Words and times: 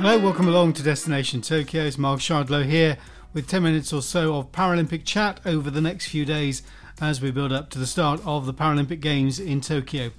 Hello, 0.00 0.16
welcome 0.16 0.46
along 0.46 0.74
to 0.74 0.82
Destination 0.84 1.40
Tokyo. 1.40 1.82
It's 1.82 1.98
Mark 1.98 2.20
Shardlow 2.20 2.64
here 2.64 2.98
with 3.32 3.48
10 3.48 3.64
minutes 3.64 3.92
or 3.92 4.00
so 4.00 4.36
of 4.36 4.52
Paralympic 4.52 5.04
chat 5.04 5.40
over 5.44 5.72
the 5.72 5.80
next 5.80 6.06
few 6.06 6.24
days 6.24 6.62
as 7.00 7.20
we 7.20 7.32
build 7.32 7.52
up 7.52 7.68
to 7.70 7.80
the 7.80 7.86
start 7.86 8.20
of 8.24 8.46
the 8.46 8.54
Paralympic 8.54 9.00
Games 9.00 9.40
in 9.40 9.60
Tokyo. 9.60 10.12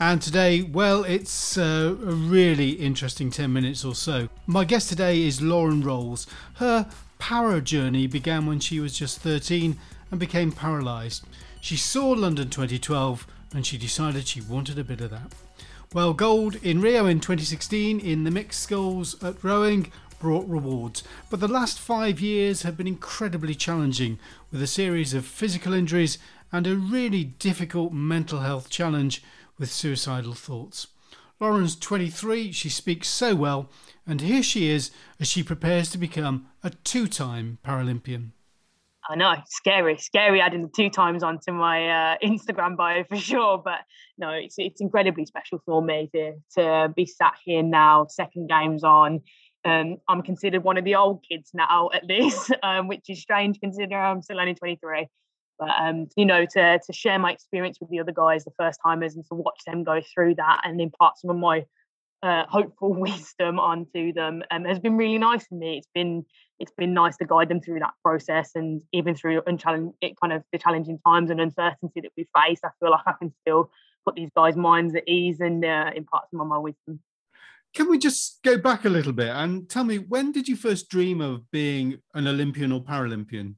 And 0.00 0.22
today, 0.22 0.62
well, 0.62 1.04
it's 1.04 1.58
uh, 1.58 1.94
a 2.00 2.14
really 2.14 2.70
interesting 2.70 3.30
10 3.30 3.52
minutes 3.52 3.84
or 3.84 3.94
so. 3.94 4.30
My 4.46 4.64
guest 4.64 4.88
today 4.88 5.22
is 5.22 5.42
Lauren 5.42 5.82
Rowles. 5.82 6.26
Her 6.54 6.88
para 7.18 7.60
journey 7.60 8.06
began 8.06 8.46
when 8.46 8.60
she 8.60 8.80
was 8.80 8.98
just 8.98 9.20
13 9.20 9.78
and 10.10 10.18
became 10.18 10.52
paralysed. 10.52 11.26
She 11.60 11.76
saw 11.76 12.08
London 12.12 12.48
2012 12.48 13.26
and 13.54 13.66
she 13.66 13.76
decided 13.76 14.26
she 14.26 14.40
wanted 14.40 14.78
a 14.78 14.84
bit 14.84 15.02
of 15.02 15.10
that. 15.10 15.34
Well, 15.94 16.14
gold 16.14 16.56
in 16.62 16.80
Rio 16.80 17.04
in 17.04 17.20
2016 17.20 18.00
in 18.00 18.24
the 18.24 18.30
mixed 18.30 18.62
sculls 18.62 19.22
at 19.22 19.44
rowing 19.44 19.92
brought 20.18 20.48
rewards, 20.48 21.02
but 21.28 21.38
the 21.38 21.48
last 21.48 21.78
five 21.78 22.18
years 22.18 22.62
have 22.62 22.78
been 22.78 22.86
incredibly 22.86 23.54
challenging 23.54 24.18
with 24.50 24.62
a 24.62 24.66
series 24.66 25.12
of 25.12 25.26
physical 25.26 25.74
injuries 25.74 26.16
and 26.50 26.66
a 26.66 26.76
really 26.76 27.24
difficult 27.24 27.92
mental 27.92 28.40
health 28.40 28.70
challenge 28.70 29.22
with 29.58 29.70
suicidal 29.70 30.32
thoughts. 30.32 30.86
Lauren's 31.38 31.76
23, 31.76 32.52
she 32.52 32.70
speaks 32.70 33.08
so 33.08 33.34
well, 33.34 33.68
and 34.06 34.22
here 34.22 34.42
she 34.42 34.70
is 34.70 34.92
as 35.20 35.28
she 35.28 35.42
prepares 35.42 35.90
to 35.90 35.98
become 35.98 36.46
a 36.64 36.70
two 36.70 37.06
time 37.06 37.58
Paralympian. 37.62 38.30
I 39.12 39.14
know, 39.14 39.34
scary, 39.44 39.98
scary 39.98 40.40
adding 40.40 40.62
the 40.62 40.72
two 40.74 40.88
times 40.88 41.22
onto 41.22 41.52
my 41.52 42.14
uh, 42.14 42.16
Instagram 42.24 42.78
bio 42.78 43.04
for 43.04 43.16
sure. 43.16 43.60
But 43.62 43.80
no, 44.16 44.30
it's 44.30 44.54
it's 44.56 44.80
incredibly 44.80 45.26
special 45.26 45.60
for 45.66 45.82
me 45.82 46.08
to 46.14 46.32
to 46.56 46.92
be 46.96 47.04
sat 47.04 47.34
here 47.44 47.62
now, 47.62 48.06
second 48.08 48.48
games 48.48 48.82
on. 48.82 49.20
Um, 49.66 49.98
I'm 50.08 50.22
considered 50.22 50.64
one 50.64 50.78
of 50.78 50.84
the 50.84 50.94
old 50.94 51.24
kids 51.30 51.50
now, 51.52 51.90
at 51.94 52.06
least, 52.06 52.52
um, 52.62 52.88
which 52.88 53.04
is 53.10 53.20
strange 53.20 53.60
considering 53.60 54.02
I'm 54.02 54.22
still 54.22 54.40
only 54.40 54.54
23. 54.54 55.06
But 55.58 55.70
um, 55.78 56.06
you 56.16 56.24
know, 56.24 56.46
to 56.46 56.78
to 56.78 56.92
share 56.94 57.18
my 57.18 57.32
experience 57.32 57.78
with 57.80 57.90
the 57.90 58.00
other 58.00 58.12
guys, 58.12 58.44
the 58.44 58.52
first 58.58 58.80
timers, 58.82 59.14
and 59.14 59.26
to 59.26 59.34
watch 59.34 59.60
them 59.66 59.84
go 59.84 60.00
through 60.14 60.36
that 60.36 60.62
and 60.64 60.80
impart 60.80 61.18
some 61.18 61.28
of 61.28 61.36
my 61.36 61.66
uh, 62.22 62.44
hopeful 62.48 62.94
wisdom 62.98 63.58
onto 63.58 64.12
them 64.12 64.42
um, 64.50 64.64
has 64.64 64.78
been 64.78 64.96
really 64.96 65.18
nice 65.18 65.46
for 65.46 65.54
me. 65.54 65.78
It's 65.78 65.88
been 65.94 66.24
it's 66.58 66.72
been 66.78 66.94
nice 66.94 67.16
to 67.16 67.24
guide 67.24 67.48
them 67.48 67.60
through 67.60 67.80
that 67.80 67.94
process 68.04 68.52
and 68.54 68.80
even 68.92 69.16
through 69.16 69.42
unchallenge 69.46 69.94
it 70.00 70.14
kind 70.20 70.32
of 70.32 70.44
the 70.52 70.58
challenging 70.58 71.00
times 71.04 71.30
and 71.30 71.40
uncertainty 71.40 72.00
that 72.00 72.12
we 72.16 72.28
face. 72.36 72.60
I 72.64 72.68
feel 72.78 72.90
like 72.90 73.02
I 73.06 73.14
can 73.18 73.32
still 73.40 73.70
put 74.04 74.14
these 74.14 74.30
guys' 74.36 74.56
minds 74.56 74.94
at 74.94 75.08
ease 75.08 75.40
and 75.40 75.64
uh, 75.64 75.90
impart 75.94 76.30
some 76.30 76.40
of 76.40 76.46
my 76.46 76.58
wisdom. 76.58 77.00
Can 77.74 77.88
we 77.88 77.98
just 77.98 78.40
go 78.44 78.58
back 78.58 78.84
a 78.84 78.90
little 78.90 79.12
bit 79.12 79.28
and 79.28 79.68
tell 79.68 79.84
me 79.84 79.96
when 79.96 80.30
did 80.30 80.46
you 80.46 80.56
first 80.56 80.88
dream 80.88 81.20
of 81.20 81.50
being 81.50 81.98
an 82.14 82.28
Olympian 82.28 82.70
or 82.70 82.84
Paralympian? 82.84 83.54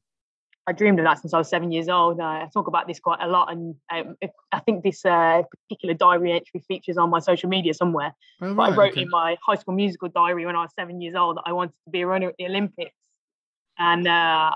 I 0.67 0.73
dreamed 0.73 0.99
of 0.99 1.05
that 1.05 1.21
since 1.21 1.35
I 1.35 1.39
was 1.39 1.49
seven 1.49 1.73
years 1.73 1.89
old. 1.89 2.21
Uh, 2.21 2.25
I 2.25 2.49
talk 2.53 2.69
about 2.69 2.89
this 2.89 2.99
quite 2.99 3.21
a 3.21 3.29
lot, 3.29 3.53
and 3.53 3.75
um, 3.93 4.17
I 4.53 4.61
think 4.61 4.83
this 4.83 5.05
uh, 5.05 5.43
particular 5.69 5.95
diary 5.95 6.33
entry 6.33 6.65
features 6.67 6.97
on 6.97 7.11
my 7.11 7.19
social 7.19 7.51
media 7.51 7.75
somewhere. 7.75 8.15
Oh, 8.41 8.55
right, 8.55 8.73
I 8.73 8.77
wrote 8.77 8.93
okay. 8.93 9.03
in 9.03 9.11
my 9.11 9.37
high 9.47 9.57
school 9.57 9.75
musical 9.75 10.09
diary 10.09 10.47
when 10.47 10.57
I 10.57 10.63
was 10.63 10.71
seven 10.79 11.03
years 11.03 11.15
old 11.15 11.37
that 11.37 11.43
I 11.45 11.53
wanted 11.53 11.75
to 11.85 11.91
be 11.91 12.01
a 12.01 12.07
runner 12.07 12.29
at 12.29 12.37
the 12.39 12.47
Olympics. 12.47 12.95
And 13.79 14.07
uh, 14.07 14.11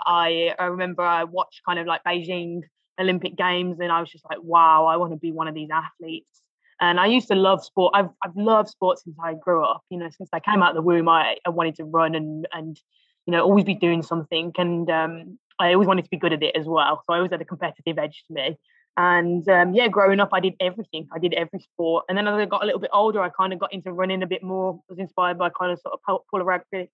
I, 0.06 0.55
I 0.59 0.67
remember 0.67 1.03
I 1.03 1.25
watched 1.25 1.62
kind 1.67 1.78
of 1.78 1.87
like 1.87 2.03
Beijing 2.05 2.62
Olympic 2.98 3.37
Games, 3.37 3.78
and 3.81 3.93
I 3.93 4.00
was 4.00 4.11
just 4.11 4.25
like, 4.31 4.39
wow, 4.43 4.87
I 4.87 4.97
want 4.97 5.12
to 5.12 5.19
be 5.19 5.33
one 5.33 5.47
of 5.47 5.55
these 5.55 5.69
athletes. 5.70 6.43
And 6.81 6.98
I 7.00 7.06
used 7.06 7.28
to 7.28 7.34
love 7.34 7.62
sport. 7.62 7.93
I've 7.95 8.09
I've 8.25 8.37
loved 8.37 8.70
sport 8.70 8.98
since 9.00 9.17
I 9.22 9.34
grew 9.34 9.62
up. 9.62 9.83
You 9.91 9.98
know, 9.98 10.09
since 10.09 10.31
I 10.33 10.41
came 10.41 10.62
out 10.62 10.70
of 10.70 10.77
the 10.77 10.83
womb, 10.83 11.09
I, 11.09 11.37
I 11.45 11.50
wanted 11.50 11.75
to 11.77 11.84
run 11.84 12.15
and 12.15 12.47
and 12.53 12.81
you 13.27 13.33
know 13.33 13.43
always 13.43 13.65
be 13.65 13.75
doing 13.75 14.03
something. 14.03 14.53
And 14.56 14.89
um, 14.89 15.39
I 15.59 15.73
always 15.73 15.88
wanted 15.88 16.05
to 16.05 16.10
be 16.10 16.16
good 16.16 16.33
at 16.33 16.43
it 16.43 16.56
as 16.56 16.66
well. 16.66 17.03
So 17.06 17.12
I 17.12 17.16
always 17.16 17.33
had 17.33 17.41
a 17.41 17.44
competitive 17.44 17.99
edge 17.99 18.25
to 18.28 18.34
me. 18.34 18.59
And 18.97 19.49
um, 19.49 19.75
yeah, 19.75 19.88
growing 19.88 20.19
up, 20.19 20.31
I 20.33 20.41
did 20.41 20.55
everything. 20.60 21.09
I 21.12 21.19
did 21.19 21.33
every 21.34 21.60
sport. 21.60 22.05
And 22.09 22.19
then 22.19 22.27
as 22.27 22.34
I 22.34 22.47
got 22.47 22.62
a 22.62 22.66
little 22.66 22.81
bit 22.81 22.91
older, 22.93 23.21
I 23.21 23.28
kind 23.28 23.53
of 23.53 23.59
got 23.60 23.72
into 23.72 23.93
running 23.93 24.22
a 24.22 24.27
bit 24.27 24.43
more. 24.43 24.75
I 24.75 24.93
was 24.93 24.99
inspired 24.99 25.38
by 25.38 25.50
kind 25.50 25.72
of 25.72 25.78
sort 25.81 25.94
of 25.94 26.22
Paula 26.31 26.44
Radcliffe, 26.44 26.88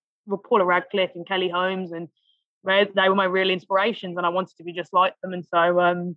Paula 0.46 0.64
Radcliffe 0.64 1.12
and 1.14 1.26
Kelly 1.26 1.48
Holmes, 1.48 1.92
and 1.92 2.08
they 2.62 3.08
were 3.08 3.14
my 3.14 3.24
real 3.24 3.50
inspirations. 3.50 4.18
And 4.18 4.26
I 4.26 4.28
wanted 4.28 4.56
to 4.58 4.64
be 4.64 4.72
just 4.72 4.92
like 4.92 5.14
them. 5.22 5.32
And 5.32 5.46
so 5.46 5.80
um, 5.80 6.16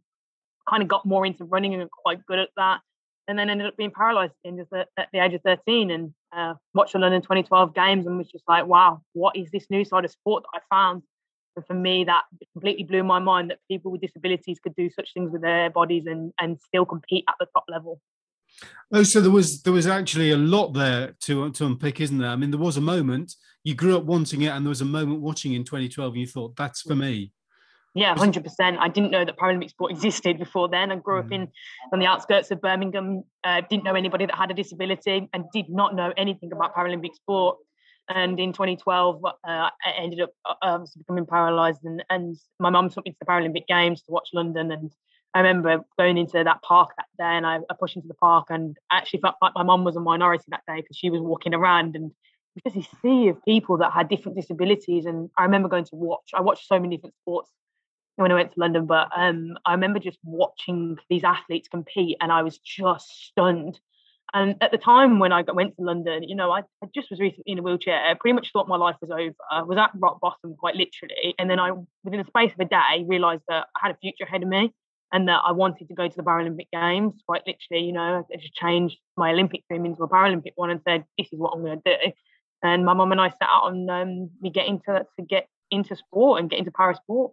kind 0.70 0.84
of 0.84 0.90
got 0.90 1.06
more 1.06 1.26
into 1.26 1.46
running 1.46 1.74
and 1.74 1.90
quite 1.90 2.26
good 2.26 2.40
at 2.40 2.50
that. 2.58 2.82
And 3.30 3.40
then 3.40 3.50
ended 3.50 3.68
up 3.68 3.78
being 3.78 3.92
paralyzed 3.92 4.34
in 4.44 4.58
just 4.58 4.72
at, 4.74 4.88
at 4.98 5.10
the 5.12 5.20
age 5.20 5.34
of 5.34 5.42
13 5.44 5.92
and 5.92 6.14
uh, 6.36 6.54
watched 6.74 6.94
the 6.94 7.00
London 7.00 7.22
2012 7.22 7.74
games 7.74 8.08
and 8.08 8.18
was 8.18 8.30
just 8.30 8.44
like, 8.48 8.66
wow, 8.66 9.02
what 9.14 9.36
is 9.36 9.52
this 9.52 9.68
new 9.70 9.84
side 9.84 10.06
of 10.06 10.12
sport 10.12 10.44
that 10.44 10.62
I 10.62 10.76
found? 10.76 11.04
For 11.66 11.74
me, 11.74 12.04
that 12.04 12.24
completely 12.54 12.84
blew 12.84 13.04
my 13.04 13.20
mind 13.20 13.50
that 13.50 13.60
people 13.68 13.92
with 13.92 14.02
disabilities 14.02 14.60
could 14.62 14.76
do 14.76 14.90
such 14.90 15.14
things 15.14 15.32
with 15.32 15.42
their 15.42 15.70
bodies 15.70 16.06
and 16.06 16.34
and 16.40 16.60
still 16.60 16.86
compete 16.86 17.26
at 17.28 17.36
the 17.40 17.48
top 17.54 17.66
level. 17.68 18.00
Oh, 18.92 19.04
so 19.04 19.22
there 19.22 19.32
was 19.32 19.62
there 19.64 19.74
was 19.74 19.88
actually 19.88 20.32
a 20.32 20.38
lot 20.38 20.74
there 20.74 21.16
to 21.22 21.52
to 21.52 21.66
unpick, 21.66 22.00
isn't 22.00 22.18
there? 22.18 22.30
I 22.30 22.36
mean, 22.36 22.52
there 22.52 22.60
was 22.60 22.78
a 22.78 22.82
moment 22.82 23.34
you 23.64 23.76
grew 23.76 23.98
up 23.98 24.06
wanting 24.06 24.44
it, 24.44 24.50
and 24.50 24.66
there 24.66 24.70
was 24.70 24.82
a 24.82 24.86
moment 24.86 25.22
watching 25.22 25.54
in 25.54 25.64
2012, 25.64 26.14
and 26.14 26.22
you 26.22 26.28
thought, 26.28 26.56
"That's 26.56 26.82
for 26.82 26.96
me." 26.96 27.32
Yeah, 27.94 28.16
hundred 28.16 28.44
percent. 28.44 28.78
I 28.80 28.90
didn't 28.90 29.12
know 29.12 29.26
that 29.26 29.38
Paralympic 29.38 29.72
sport 29.72 29.92
existed 29.96 30.38
before 30.38 30.70
then. 30.70 30.92
I 30.92 30.96
grew 30.98 31.22
mm. 31.22 31.26
up 31.26 31.32
in 31.32 31.48
on 31.92 32.00
the 32.00 32.06
outskirts 32.06 32.52
of 32.52 32.62
Birmingham. 32.62 33.24
Uh, 33.44 33.62
didn't 33.70 33.84
know 33.84 33.96
anybody 33.96 34.26
that 34.26 34.36
had 34.36 34.52
a 34.52 34.54
disability, 34.54 35.28
and 35.34 35.46
did 35.52 35.70
not 35.70 35.96
know 35.96 36.14
anything 36.16 36.54
about 36.54 36.76
Paralympic 36.76 37.16
sport 37.16 37.58
and 38.10 38.40
in 38.40 38.54
2012 38.54 39.24
uh, 39.26 39.30
I 39.44 39.72
ended 39.98 40.22
up 40.22 40.32
uh, 40.62 40.80
becoming 40.98 41.26
paralyzed 41.26 41.84
and, 41.84 42.04
and 42.10 42.38
my 42.60 42.70
mum 42.70 42.90
took 42.90 43.06
me 43.06 43.12
to 43.12 43.18
the 43.20 43.26
Paralympic 43.26 43.68
Games 43.68 44.02
to 44.04 44.12
watch 44.12 44.30
London 44.34 44.72
and 44.72 44.92
I 45.34 45.40
remember 45.40 45.84
going 45.98 46.18
into 46.18 46.44
that 46.44 46.62
park 46.62 46.92
that 46.98 47.08
day 47.18 47.36
and 47.38 47.46
I, 47.46 47.60
I 47.70 47.76
pushed 47.80 47.96
into 47.96 48.08
the 48.08 48.14
park 48.16 48.48
and 48.50 48.78
actually 48.92 49.20
felt 49.22 49.36
like 49.42 49.54
my 49.56 49.64
mum 49.64 49.84
was 49.84 49.96
a 49.96 50.00
minority 50.00 50.46
that 50.48 50.64
day 50.68 50.78
because 50.78 50.98
she 50.98 51.10
was 51.10 51.22
walking 51.22 51.54
around 51.54 51.96
and 51.96 52.12
just 52.64 52.76
a 52.76 52.98
sea 53.02 53.28
of 53.28 53.44
people 53.44 53.78
that 53.78 53.92
had 53.92 54.10
different 54.10 54.38
disabilities 54.38 55.06
and 55.06 55.30
I 55.38 55.44
remember 55.44 55.70
going 55.70 55.86
to 55.86 55.96
watch 55.96 56.32
I 56.34 56.42
watched 56.42 56.68
so 56.68 56.80
many 56.80 56.96
different 56.96 57.16
sports 57.22 57.52
when 58.16 58.32
I 58.32 58.36
went 58.36 58.54
to 58.54 58.60
London 58.60 58.86
but 58.86 59.10
um, 59.16 59.58
I 59.66 59.74
remember 59.74 60.00
just 60.00 60.18
watching 60.24 60.98
these 61.10 61.24
athletes 61.24 61.68
compete 61.68 62.18
and 62.20 62.32
I 62.32 62.42
was 62.42 62.58
just 62.58 63.28
stunned 63.28 63.80
and 64.34 64.56
at 64.62 64.72
the 64.72 64.78
time 64.78 65.20
when 65.20 65.32
I 65.32 65.44
went 65.54 65.76
to 65.78 65.84
London, 65.84 66.24
you 66.24 66.36
know, 66.36 66.52
I, 66.52 66.60
I, 66.84 66.88
just 66.94 67.10
was 67.10 67.20
recently 67.20 67.54
in 67.54 67.60
a 67.60 67.62
wheelchair. 67.62 68.16
Pretty 68.20 68.34
much 68.34 68.52
thought 68.52 68.68
my 68.68 68.76
life 68.76 68.98
was 69.02 69.10
over. 69.10 69.36
I 69.50 69.62
was 69.62 69.78
at 69.78 69.92
rock 69.96 70.20
bottom 70.20 70.56
quite 70.58 70.76
literally. 70.76 71.34
And 71.40 71.50
then 71.50 71.60
I, 71.60 71.72
within 72.04 72.20
the 72.20 72.26
space 72.28 72.52
of 72.52 72.60
a 72.60 72.66
day, 72.66 73.06
realised 73.08 73.44
that 73.48 73.68
I 73.76 73.88
had 73.88 73.96
a 73.96 73.98
future 74.00 74.26
ahead 74.26 74.44
of 74.44 74.50
me 74.50 74.74
and 75.14 75.30
that 75.30 75.42
I 75.46 75.54
wanted 75.54 75.88
to 75.88 75.94
go 75.94 76.08
to 76.08 76.16
the 76.16 76.24
Paralympic 76.24 76.68
Games. 76.74 77.14
Quite 77.26 77.44
literally, 77.48 77.86
you 77.86 77.94
know, 77.94 78.26
I 78.32 78.38
just 78.38 78.54
changed 78.54 78.98
my 79.16 79.32
Olympic 79.32 79.64
dream 79.70 79.86
into 79.86 80.04
a 80.04 80.10
Paralympic 80.10 80.54
one 80.56 80.72
and 80.72 80.82
said, 80.88 81.06
"This 81.18 81.28
is 81.32 81.40
what 81.40 81.54
I'm 81.54 81.64
going 81.64 81.82
to 81.82 81.98
do." 81.98 82.12
And 82.64 82.86
my 82.86 82.94
mum 82.94 83.12
and 83.12 83.22
I 83.22 83.30
set 83.30 83.44
out 83.44 83.64
on 83.64 83.90
um, 83.90 84.30
me 84.42 84.50
getting 84.50 84.82
to 84.88 85.06
to 85.18 85.26
get 85.26 85.48
into 85.72 85.96
sport 85.96 86.42
and 86.42 86.50
get 86.50 86.60
into 86.60 86.72
para 86.72 86.96
sport. 86.96 87.32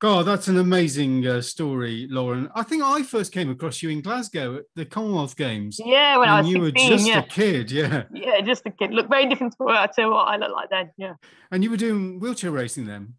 God, 0.00 0.24
that's 0.24 0.48
an 0.48 0.56
amazing 0.56 1.26
uh, 1.26 1.42
story, 1.42 2.06
Lauren. 2.08 2.48
I 2.54 2.62
think 2.62 2.82
I 2.82 3.02
first 3.02 3.32
came 3.32 3.50
across 3.50 3.82
you 3.82 3.90
in 3.90 4.00
Glasgow 4.00 4.56
at 4.56 4.62
the 4.74 4.86
Commonwealth 4.86 5.36
Games. 5.36 5.78
Yeah, 5.78 6.16
when 6.16 6.26
I 6.26 6.40
was 6.40 6.50
16, 6.50 6.56
you 6.56 6.62
were 6.62 6.70
just 6.70 7.06
yeah. 7.06 7.18
a 7.18 7.22
kid, 7.22 7.70
yeah. 7.70 8.04
Yeah, 8.14 8.40
just 8.40 8.64
a 8.64 8.70
kid. 8.70 8.92
Look 8.92 9.10
very 9.10 9.26
different 9.26 9.54
to, 9.58 9.90
to 9.96 10.08
what 10.08 10.28
I 10.28 10.38
look 10.38 10.52
like 10.52 10.70
then, 10.70 10.90
yeah. 10.96 11.16
And 11.50 11.62
you 11.62 11.70
were 11.70 11.76
doing 11.76 12.18
wheelchair 12.18 12.50
racing 12.50 12.86
then? 12.86 13.12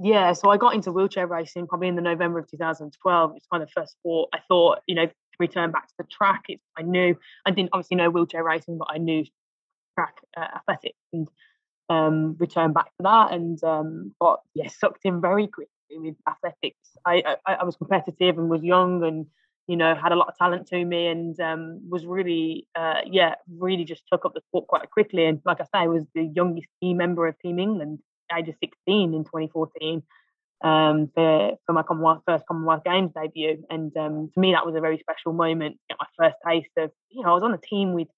Yeah, 0.00 0.32
so 0.32 0.50
I 0.50 0.56
got 0.56 0.74
into 0.74 0.90
wheelchair 0.90 1.28
racing 1.28 1.68
probably 1.68 1.86
in 1.86 1.94
the 1.94 2.02
November 2.02 2.40
of 2.40 2.50
2012. 2.50 3.32
It's 3.36 3.46
kind 3.46 3.62
of 3.62 3.70
first 3.70 3.92
sport. 3.92 4.30
I 4.32 4.40
thought, 4.48 4.80
you 4.88 4.96
know, 4.96 5.08
return 5.38 5.70
back 5.70 5.86
to 5.86 5.94
the 5.98 6.04
track. 6.04 6.46
It's, 6.48 6.64
I 6.76 6.82
knew, 6.82 7.16
I 7.46 7.52
didn't 7.52 7.70
obviously 7.72 7.96
know 7.96 8.10
wheelchair 8.10 8.42
racing, 8.42 8.78
but 8.78 8.88
I 8.90 8.98
knew 8.98 9.24
track 9.96 10.16
uh, 10.36 10.48
athletics 10.56 10.98
and 11.12 11.28
um, 11.88 12.36
return 12.40 12.72
back 12.72 12.86
to 12.86 13.02
that 13.02 13.32
and 13.32 13.62
um, 13.62 14.14
got 14.20 14.40
yeah 14.54 14.68
sucked 14.68 15.04
in 15.04 15.20
very 15.20 15.46
quick 15.46 15.68
with 15.90 16.16
athletics. 16.28 16.96
I, 17.06 17.36
I, 17.46 17.54
I 17.54 17.64
was 17.64 17.76
competitive 17.76 18.38
and 18.38 18.48
was 18.48 18.62
young 18.62 19.02
and 19.04 19.26
you 19.66 19.76
know 19.76 19.94
had 19.94 20.12
a 20.12 20.16
lot 20.16 20.28
of 20.28 20.36
talent 20.36 20.66
to 20.68 20.84
me 20.84 21.06
and 21.06 21.38
um, 21.40 21.80
was 21.88 22.04
really 22.04 22.66
uh, 22.76 23.00
yeah 23.06 23.34
really 23.58 23.84
just 23.84 24.02
took 24.12 24.24
up 24.24 24.34
the 24.34 24.40
sport 24.48 24.66
quite 24.66 24.90
quickly. 24.90 25.24
And 25.26 25.40
like 25.44 25.60
I 25.60 25.64
say, 25.64 25.84
I 25.84 25.86
was 25.86 26.04
the 26.14 26.24
youngest 26.24 26.68
team 26.82 26.98
member 26.98 27.26
of 27.26 27.38
Team 27.38 27.58
England, 27.58 28.00
age 28.36 28.48
of 28.48 28.54
16 28.62 29.14
in 29.14 29.24
2014. 29.24 30.02
Um, 30.62 31.10
for, 31.14 31.58
for 31.66 31.72
my 31.74 31.82
Commonwealth, 31.82 32.22
first 32.26 32.46
Commonwealth 32.46 32.84
Games 32.84 33.10
debut, 33.14 33.64
and 33.68 33.94
um, 33.98 34.30
to 34.32 34.40
me 34.40 34.52
that 34.52 34.64
was 34.64 34.74
a 34.74 34.80
very 34.80 34.98
special 34.98 35.34
moment. 35.34 35.78
My 35.90 36.06
first 36.16 36.36
taste 36.46 36.70
of, 36.78 36.90
you 37.10 37.22
know, 37.22 37.32
I 37.32 37.34
was 37.34 37.42
on 37.42 37.52
a 37.52 37.58
team 37.58 37.92
with 37.92 38.08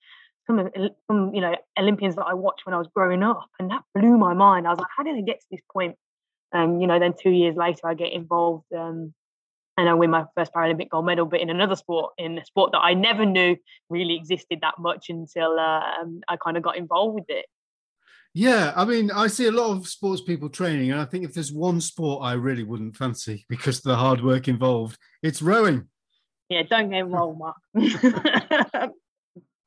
some 0.47 0.59
of 0.61 0.73
some 1.11 1.35
you 1.35 1.41
know 1.41 1.55
Olympians 1.79 2.15
that 2.17 2.25
I 2.25 2.35
watched 2.35 2.65
when 2.65 2.75
I 2.75 2.79
was 2.79 2.89
growing 2.95 3.23
up, 3.23 3.49
and 3.59 3.71
that 3.71 3.83
blew 3.95 4.17
my 4.17 4.35
mind. 4.35 4.67
I 4.67 4.71
was 4.71 4.79
like, 4.79 4.91
how 4.97 5.03
did 5.03 5.17
I 5.17 5.21
get 5.21 5.41
to 5.41 5.47
this 5.51 5.61
point? 5.73 5.97
And 6.53 6.81
you 6.81 6.87
know, 6.87 6.99
then 6.99 7.15
two 7.21 7.31
years 7.31 7.57
later, 7.57 7.87
I 7.87 7.95
get 7.95 8.13
involved 8.13 8.67
um, 8.73 9.15
and 9.77 9.89
I 9.89 9.95
win 9.95 10.11
my 10.11 10.25
first 10.35 10.53
Paralympic 10.53 10.89
gold 10.89 11.07
medal, 11.07 11.27
but 11.27 11.41
in 11.41 11.51
another 11.51 11.77
sport, 11.77 12.15
in 12.19 12.39
a 12.39 12.45
sport 12.45 12.73
that 12.73 12.79
I 12.79 12.95
never 12.95 13.27
knew 13.27 13.57
really 13.91 14.17
existed 14.17 14.61
that 14.63 14.79
much 14.79 15.11
until 15.11 15.59
uh, 15.59 15.83
um, 16.01 16.21
I 16.29 16.37
kind 16.37 16.57
of 16.57 16.63
got 16.63 16.77
involved 16.77 17.17
with 17.17 17.27
it. 17.29 17.47
Yeah, 18.33 18.73
I 18.77 18.85
mean, 18.85 19.11
I 19.11 19.29
see 19.29 19.47
a 19.47 19.53
lot 19.53 19.75
of 19.75 19.89
sports 19.89 20.23
people 20.23 20.49
training, 20.49 20.93
and 20.93 21.01
I 21.01 21.05
think 21.05 21.25
if 21.25 21.35
there's 21.35 21.53
one 21.53 21.81
sport 21.81 22.23
I 22.23 22.35
really 22.35 22.65
wouldn't 22.65 22.97
fancy 22.97 23.45
because 23.49 23.79
of 23.79 23.85
the 23.85 23.97
hard 23.97 24.23
work 24.23 24.49
involved, 24.49 24.99
it's 25.23 25.43
rowing. 25.43 25.89
Yeah, 26.49 26.63
don't 26.63 26.91
get 26.91 27.09
wrong, 27.09 27.39
Mark. 27.39 27.57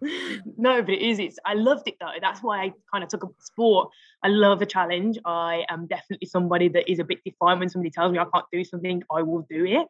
no, 0.57 0.81
but 0.81 0.93
it 0.93 1.01
is. 1.01 1.19
It's 1.19 1.37
I 1.45 1.53
loved 1.53 1.87
it 1.87 1.95
though. 1.99 2.11
That's 2.21 2.41
why 2.41 2.63
I 2.63 2.73
kind 2.91 3.03
of 3.03 3.09
took 3.09 3.23
up 3.23 3.31
sport. 3.39 3.89
I 4.23 4.29
love 4.29 4.61
a 4.61 4.65
challenge. 4.65 5.17
I 5.25 5.65
am 5.69 5.87
definitely 5.87 6.27
somebody 6.27 6.69
that 6.69 6.89
is 6.89 6.99
a 6.99 7.03
bit 7.03 7.19
defiant 7.25 7.59
when 7.59 7.69
somebody 7.69 7.91
tells 7.91 8.11
me 8.11 8.19
I 8.19 8.25
can't 8.33 8.45
do 8.51 8.63
something, 8.63 9.03
I 9.11 9.21
will 9.23 9.45
do 9.49 9.65
it. 9.65 9.87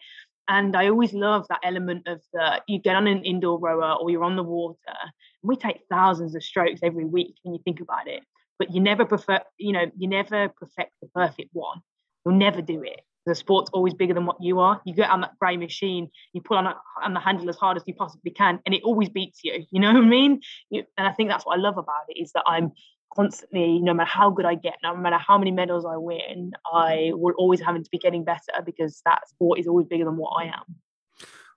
And 0.48 0.76
I 0.76 0.88
always 0.90 1.14
love 1.14 1.46
that 1.50 1.60
element 1.64 2.08
of 2.08 2.22
the 2.34 2.62
you 2.68 2.80
get 2.80 2.96
on 2.96 3.08
an 3.08 3.24
indoor 3.24 3.60
rower 3.60 3.94
or 4.02 4.10
you're 4.10 4.24
on 4.24 4.36
the 4.36 4.44
water. 4.44 4.78
And 4.88 5.12
we 5.44 5.56
take 5.56 5.82
thousands 5.92 6.36
of 6.36 6.44
strokes 6.44 6.80
every 6.82 7.06
week 7.06 7.36
when 7.44 7.54
you 7.54 7.62
think 7.64 7.80
about 7.80 8.08
it. 8.08 8.24
But 8.58 8.74
you 8.74 8.82
never 8.82 9.06
prefer, 9.06 9.42
you 9.58 9.74
know, 9.74 9.86
you 9.96 10.10
never 10.10 10.50
perfect 10.50 10.92
the 11.02 11.08
perfect 11.14 11.50
one. 11.54 11.82
You'll 12.26 12.36
never 12.36 12.62
do 12.62 12.84
it 12.84 13.02
the 13.26 13.36
sport's 13.36 13.70
always 13.74 13.94
bigger 13.94 14.14
than 14.14 14.26
what 14.26 14.38
you 14.42 14.60
are. 14.60 14.82
You 14.86 14.94
get 14.94 15.10
on 15.10 15.22
that 15.22 15.38
grey 15.40 15.58
machine, 15.58 16.10
you 16.34 16.42
pull 16.42 16.58
on, 16.58 16.68
a, 16.68 16.76
on 17.04 17.14
the 17.14 17.20
handle 17.20 17.50
as 17.50 17.58
hard 17.58 17.78
as 17.78 17.84
you 17.86 17.94
possibly 17.94 18.32
can, 18.32 18.60
and 18.66 18.74
it 18.74 18.82
always 18.84 19.10
beats 19.10 19.42
you. 19.44 19.66
You 19.72 19.80
know 19.80 19.94
what 19.94 20.04
I 20.04 20.08
mean? 20.08 20.42
You, 20.70 20.84
and 20.98 21.08
I 21.08 21.12
think 21.12 21.30
that's 21.30 21.46
what 21.46 21.58
I 21.58 21.62
love 21.62 21.78
about 21.78 22.04
it 22.08 22.20
is 22.20 22.32
that 22.34 22.44
I'm 22.48 22.72
constantly, 23.14 23.80
no 23.80 23.94
matter 23.94 24.10
how 24.10 24.30
good 24.30 24.46
I 24.46 24.56
get, 24.56 24.76
no 24.84 24.96
matter 24.96 25.18
how 25.18 25.38
many 25.38 25.52
medals 25.52 25.86
I 25.86 25.98
win, 25.98 26.52
I 26.72 27.12
will 27.14 27.34
always 27.38 27.62
having 27.62 27.84
to 27.84 27.90
be 27.90 27.98
getting 27.98 28.24
better 28.24 28.62
because 28.66 29.02
that 29.06 29.28
sport 29.30 29.60
is 29.60 29.68
always 29.68 29.88
bigger 29.88 30.06
than 30.06 30.18
what 30.18 30.32
I 30.32 30.46
am. 30.46 30.76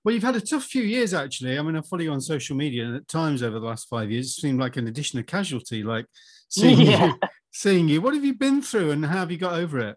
Well, 0.04 0.12
you've 0.14 0.24
had 0.24 0.34
a 0.34 0.40
tough 0.40 0.64
few 0.64 0.82
years, 0.82 1.14
actually. 1.14 1.56
I 1.56 1.62
mean, 1.62 1.76
I 1.76 1.80
follow 1.80 2.02
you 2.02 2.10
on 2.10 2.20
social 2.20 2.56
media, 2.56 2.86
and 2.86 2.96
at 2.96 3.06
times 3.06 3.42
over 3.42 3.60
the 3.60 3.66
last 3.66 3.88
five 3.88 4.10
years, 4.10 4.26
it 4.26 4.40
seemed 4.40 4.58
like 4.58 4.76
an 4.76 4.88
additional 4.88 5.22
casualty. 5.22 5.84
Like 5.84 6.06
seeing 6.48 6.80
yeah. 6.86 7.06
you, 7.06 7.28
seeing 7.52 7.88
you. 7.88 8.00
What 8.00 8.14
have 8.14 8.24
you 8.24 8.34
been 8.34 8.62
through, 8.62 8.90
and 8.90 9.04
how 9.04 9.18
have 9.18 9.30
you 9.30 9.38
got 9.38 9.54
over 9.54 9.78
it? 9.78 9.96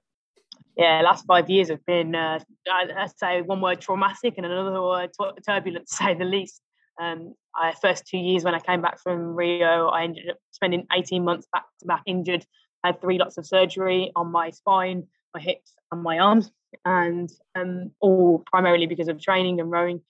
Yeah, 0.77 1.01
last 1.01 1.25
five 1.25 1.50
years 1.50 1.69
have 1.69 1.86
been, 1.86 2.16
uh, 2.16 2.39
I 2.72 3.07
say 3.16 3.42
one 3.42 3.62
word 3.62 3.80
traumatic 3.81 4.33
and 4.38 4.45
another 4.45 4.81
word 4.81 5.12
turbulent, 5.45 5.88
to 5.89 5.95
say 5.95 6.13
the 6.13 6.25
least. 6.25 6.62
Um, 7.00 7.33
I 7.56 7.74
first 7.81 8.07
two 8.07 8.18
years 8.18 8.44
when 8.44 8.56
I 8.56 8.60
came 8.60 8.81
back 8.81 9.00
from 9.00 9.36
Rio, 9.36 9.88
I 9.88 10.04
ended 10.04 10.30
up 10.30 10.38
spending 10.51 10.88
18 10.94 11.24
months 11.24 11.48
back 11.51 11.66
to 11.80 11.86
back 11.86 12.04
injured. 12.06 12.45
I 12.83 12.88
had 12.88 13.01
three 13.01 13.18
lots 13.18 13.38
of 13.38 13.45
surgery 13.45 14.12
on 14.16 14.31
my 14.31 14.51
spine, 14.51 15.07
my 15.33 15.42
hips, 15.42 15.74
and 15.92 16.04
my 16.04 16.19
arms, 16.19 16.51
and 16.83 17.30
um, 17.56 17.92
all 18.00 18.44
primarily 18.45 18.86
because 18.86 19.07
of 19.07 19.19
training 19.21 19.60
and 19.60 19.71
rowing. 19.71 20.01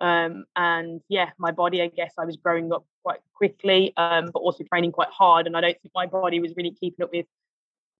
Um, 0.00 0.46
and 0.56 1.00
yeah, 1.08 1.30
my 1.38 1.52
body, 1.52 1.80
I 1.80 1.86
guess 1.86 2.14
I 2.18 2.24
was 2.24 2.36
growing 2.36 2.72
up 2.72 2.84
quite 3.04 3.20
quickly, 3.34 3.92
um, 3.96 4.30
but 4.32 4.40
also 4.40 4.64
training 4.64 4.92
quite 4.92 5.10
hard. 5.10 5.46
And 5.46 5.56
I 5.56 5.60
don't 5.60 5.80
think 5.80 5.92
my 5.94 6.06
body 6.06 6.40
was 6.40 6.54
really 6.56 6.72
keeping 6.72 7.04
up 7.04 7.10
with 7.12 7.26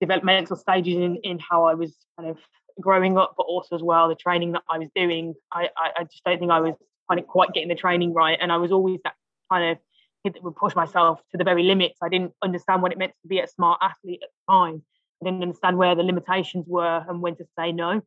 developmental 0.02 0.56
stages 0.56 0.96
in, 0.96 1.16
in 1.22 1.38
how 1.38 1.64
I 1.64 1.74
was 1.74 1.94
kind 2.18 2.28
of 2.28 2.36
growing 2.80 3.16
up, 3.16 3.34
but 3.36 3.44
also 3.44 3.76
as 3.76 3.82
well 3.82 4.08
the 4.08 4.16
training 4.16 4.52
that 4.52 4.62
I 4.68 4.78
was 4.78 4.88
doing. 4.96 5.34
I, 5.52 5.68
I, 5.76 5.90
I 5.98 6.04
just 6.04 6.24
don't 6.24 6.40
think 6.40 6.50
I 6.50 6.60
was 6.60 6.74
kind 7.08 7.20
of 7.20 7.26
quite 7.28 7.52
getting 7.52 7.68
the 7.68 7.76
training 7.76 8.12
right. 8.12 8.36
And 8.40 8.50
I 8.50 8.56
was 8.56 8.72
always 8.72 8.98
that 9.04 9.14
kind 9.50 9.70
of 9.70 9.78
kid 10.24 10.34
that 10.34 10.42
would 10.42 10.56
push 10.56 10.74
myself 10.74 11.20
to 11.30 11.38
the 11.38 11.44
very 11.44 11.62
limits. 11.62 11.98
I 12.02 12.08
didn't 12.08 12.32
understand 12.42 12.82
what 12.82 12.90
it 12.90 12.98
meant 12.98 13.12
to 13.22 13.28
be 13.28 13.38
a 13.38 13.46
smart 13.46 13.78
athlete 13.80 14.20
at 14.24 14.28
the 14.28 14.52
time. 14.52 14.82
I 15.22 15.26
didn't 15.26 15.42
understand 15.42 15.78
where 15.78 15.94
the 15.94 16.02
limitations 16.02 16.64
were 16.66 17.04
and 17.08 17.22
when 17.22 17.36
to 17.36 17.44
say 17.56 17.70
no. 17.70 18.02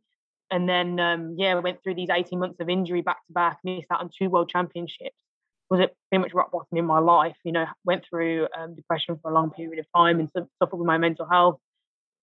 And 0.51 0.67
then, 0.67 0.99
um, 0.99 1.35
yeah, 1.37 1.55
I 1.55 1.59
went 1.59 1.81
through 1.81 1.95
these 1.95 2.09
18 2.11 2.37
months 2.37 2.59
of 2.59 2.69
injury 2.69 3.01
back 3.01 3.25
to 3.27 3.33
back, 3.33 3.59
missed 3.63 3.87
out 3.89 4.01
on 4.01 4.09
two 4.09 4.29
world 4.29 4.49
championships. 4.49 5.15
Was 5.69 5.79
it 5.79 5.95
pretty 6.11 6.21
much 6.21 6.33
rock 6.33 6.51
bottom 6.51 6.77
in 6.77 6.85
my 6.85 6.99
life? 6.99 7.37
You 7.45 7.53
know, 7.53 7.65
went 7.85 8.03
through 8.07 8.49
um, 8.55 8.75
depression 8.75 9.17
for 9.21 9.31
a 9.31 9.33
long 9.33 9.49
period 9.49 9.79
of 9.79 9.85
time 9.95 10.19
and 10.19 10.29
suffered 10.59 10.75
with 10.75 10.85
my 10.85 10.97
mental 10.97 11.25
health 11.25 11.59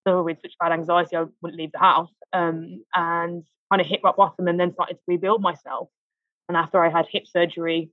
so 0.07 0.23
with 0.23 0.39
such 0.43 0.53
bad 0.59 0.73
anxiety, 0.73 1.17
I 1.17 1.25
wouldn't 1.41 1.61
leave 1.61 1.73
the 1.73 1.79
house. 1.79 2.11
Um, 2.33 2.85
and 2.95 3.45
kind 3.73 3.81
of 3.81 3.87
hit 3.87 4.01
rock 4.05 4.17
bottom 4.17 4.49
and 4.49 4.61
then 4.61 4.73
started 4.75 4.95
to 4.95 5.03
rebuild 5.07 5.41
myself. 5.41 5.89
And 6.49 6.57
after 6.57 6.85
I 6.85 6.91
had 6.91 7.07
hip 7.11 7.27
surgery 7.27 7.91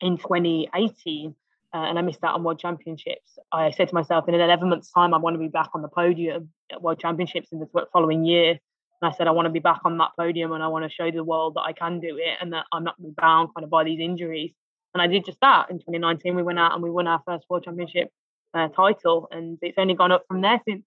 in 0.00 0.16
2018, 0.16 1.34
uh, 1.74 1.76
and 1.76 1.98
I 1.98 2.02
missed 2.02 2.24
out 2.24 2.34
on 2.34 2.44
World 2.44 2.58
Championships, 2.58 3.38
I 3.50 3.70
said 3.72 3.88
to 3.88 3.94
myself, 3.94 4.26
in 4.28 4.34
an 4.34 4.40
11 4.40 4.68
months' 4.68 4.90
time, 4.90 5.12
I 5.12 5.18
want 5.18 5.34
to 5.34 5.38
be 5.38 5.48
back 5.48 5.70
on 5.74 5.82
the 5.82 5.88
podium 5.88 6.50
at 6.70 6.82
World 6.82 6.98
Championships 6.98 7.48
in 7.52 7.60
the 7.60 7.68
following 7.92 8.24
year. 8.24 8.50
And 8.52 9.12
I 9.12 9.16
said, 9.16 9.26
I 9.26 9.32
want 9.32 9.46
to 9.46 9.50
be 9.50 9.58
back 9.58 9.80
on 9.84 9.98
that 9.98 10.10
podium 10.18 10.52
and 10.52 10.62
I 10.62 10.68
want 10.68 10.84
to 10.84 10.90
show 10.90 11.10
the 11.10 11.24
world 11.24 11.54
that 11.56 11.62
I 11.62 11.72
can 11.72 12.00
do 12.00 12.16
it 12.16 12.38
and 12.40 12.52
that 12.52 12.66
I'm 12.72 12.84
not 12.84 12.96
bound 12.98 13.50
kind 13.54 13.64
of 13.64 13.70
by 13.70 13.84
these 13.84 14.00
injuries. 14.00 14.52
And 14.94 15.02
I 15.02 15.06
did 15.06 15.26
just 15.26 15.38
that. 15.40 15.70
In 15.70 15.78
2019, 15.78 16.36
we 16.36 16.42
went 16.42 16.58
out 16.58 16.72
and 16.72 16.82
we 16.82 16.90
won 16.90 17.06
our 17.06 17.22
first 17.26 17.44
World 17.50 17.64
Championship 17.64 18.08
uh, 18.54 18.68
title. 18.68 19.28
And 19.30 19.58
it's 19.60 19.78
only 19.78 19.94
gone 19.94 20.12
up 20.12 20.24
from 20.28 20.40
there 20.40 20.60
since. 20.66 20.84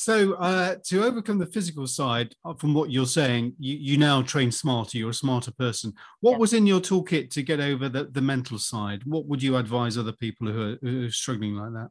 So, 0.00 0.34
uh, 0.34 0.76
to 0.84 1.02
overcome 1.02 1.38
the 1.38 1.46
physical 1.46 1.88
side, 1.88 2.32
uh, 2.44 2.54
from 2.54 2.72
what 2.72 2.92
you're 2.92 3.04
saying, 3.04 3.54
you, 3.58 3.74
you 3.74 3.98
now 3.98 4.22
train 4.22 4.52
smarter. 4.52 4.96
You're 4.96 5.10
a 5.10 5.12
smarter 5.12 5.50
person. 5.50 5.92
What 6.20 6.32
yeah. 6.32 6.38
was 6.38 6.52
in 6.52 6.68
your 6.68 6.78
toolkit 6.78 7.30
to 7.30 7.42
get 7.42 7.58
over 7.58 7.88
the, 7.88 8.04
the 8.04 8.20
mental 8.20 8.60
side? 8.60 9.02
What 9.06 9.26
would 9.26 9.42
you 9.42 9.56
advise 9.56 9.98
other 9.98 10.12
people 10.12 10.52
who 10.52 10.62
are, 10.62 10.78
who 10.82 11.06
are 11.06 11.10
struggling 11.10 11.56
like 11.56 11.72
that? 11.72 11.88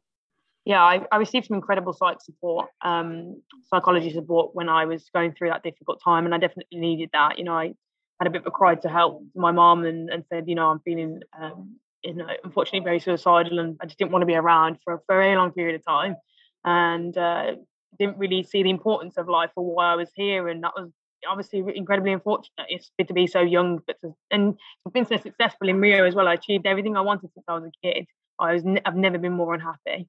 Yeah, 0.64 0.82
I, 0.82 1.02
I, 1.12 1.18
received 1.18 1.48
some 1.48 1.56
incredible 1.56 1.92
psych 1.92 2.22
support, 2.22 2.70
um, 2.80 3.42
psychology 3.68 4.10
support 4.10 4.54
when 4.54 4.70
I 4.70 4.86
was 4.86 5.10
going 5.12 5.34
through 5.34 5.50
that 5.50 5.62
difficult 5.62 6.00
time, 6.02 6.24
and 6.24 6.34
I 6.34 6.38
definitely 6.38 6.78
needed 6.78 7.10
that. 7.12 7.36
You 7.36 7.44
know, 7.44 7.58
I 7.58 7.74
had 8.20 8.26
a 8.26 8.30
bit 8.30 8.40
of 8.40 8.46
a 8.46 8.50
cry 8.50 8.74
to 8.76 8.88
help 8.88 9.22
my 9.34 9.52
mom 9.52 9.84
and, 9.84 10.08
and 10.08 10.24
said, 10.30 10.48
you 10.48 10.54
know, 10.54 10.70
I'm 10.70 10.80
feeling, 10.80 11.20
um, 11.38 11.76
you 12.02 12.14
know, 12.14 12.26
unfortunately 12.42 12.80
very 12.86 13.00
suicidal, 13.00 13.58
and 13.58 13.76
I 13.82 13.84
just 13.84 13.98
didn't 13.98 14.12
want 14.12 14.22
to 14.22 14.26
be 14.26 14.34
around 14.34 14.78
for 14.82 14.94
a 14.94 15.00
very 15.08 15.36
long 15.36 15.52
period 15.52 15.74
of 15.74 15.84
time. 15.84 16.16
And 16.64 17.16
uh, 17.18 17.56
didn't 17.98 18.18
really 18.18 18.42
see 18.42 18.62
the 18.62 18.70
importance 18.70 19.16
of 19.16 19.28
life 19.28 19.50
or 19.56 19.74
why 19.74 19.92
I 19.92 19.96
was 19.96 20.10
here, 20.14 20.48
and 20.48 20.62
that 20.64 20.72
was 20.76 20.90
obviously 21.28 21.64
incredibly 21.74 22.12
unfortunate. 22.12 22.66
It's 22.68 22.90
good 22.98 23.08
to 23.08 23.14
be 23.14 23.26
so 23.26 23.40
young, 23.40 23.80
but 23.86 23.96
to, 24.02 24.14
and 24.30 24.54
been 24.92 25.06
so 25.06 25.16
successful 25.16 25.68
in 25.68 25.80
Rio 25.80 26.04
as 26.04 26.14
well. 26.14 26.28
I 26.28 26.34
achieved 26.34 26.66
everything 26.66 26.96
I 26.96 27.00
wanted 27.02 27.30
since 27.34 27.44
I 27.48 27.54
was 27.54 27.64
a 27.64 27.86
kid. 27.86 28.06
I 28.38 28.54
was 28.54 28.64
I've 28.84 28.96
never 28.96 29.18
been 29.18 29.32
more 29.32 29.54
unhappy, 29.54 30.08